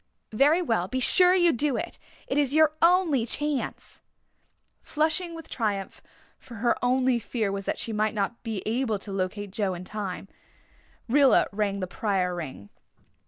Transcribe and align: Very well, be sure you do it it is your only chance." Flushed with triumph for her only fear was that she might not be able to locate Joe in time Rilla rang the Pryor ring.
Very 0.33 0.63
well, 0.63 0.87
be 0.87 0.99
sure 0.99 1.35
you 1.35 1.51
do 1.51 1.77
it 1.77 1.99
it 2.25 2.39
is 2.39 2.55
your 2.55 2.73
only 2.81 3.23
chance." 3.23 4.01
Flushed 4.81 5.21
with 5.35 5.47
triumph 5.47 6.01
for 6.39 6.55
her 6.55 6.75
only 6.83 7.19
fear 7.19 7.51
was 7.51 7.65
that 7.65 7.77
she 7.77 7.93
might 7.93 8.15
not 8.15 8.41
be 8.41 8.63
able 8.65 8.97
to 8.97 9.11
locate 9.11 9.51
Joe 9.51 9.75
in 9.75 9.83
time 9.83 10.27
Rilla 11.07 11.45
rang 11.51 11.81
the 11.81 11.85
Pryor 11.87 12.33
ring. 12.33 12.69